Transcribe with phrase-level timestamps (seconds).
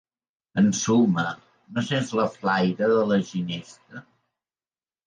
[0.61, 1.25] Ensuma:
[1.75, 4.05] no sents la flaire de la ginesta?